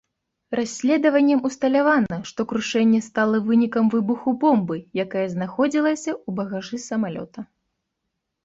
Расследаваннем 0.59 1.43
усталявана, 1.49 2.17
што 2.29 2.45
крушэнне 2.53 3.01
стала 3.09 3.41
вынікам 3.49 3.91
выбуху 3.97 4.29
бомбы, 4.45 4.81
якая 5.05 5.27
знаходзілася 5.35 6.11
ў 6.15 6.29
багажы 6.41 6.77
самалёта. 6.89 7.39